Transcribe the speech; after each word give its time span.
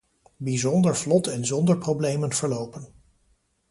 Bijzonder 0.37 0.95
vlot 0.95 1.27
en 1.27 1.45
zonder 1.45 1.77
problemen 1.77 2.33
verlopen. 2.33 2.87